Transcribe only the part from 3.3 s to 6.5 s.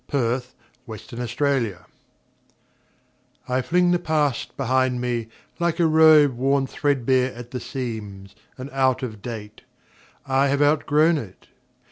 I FLING the past behind me, like a robe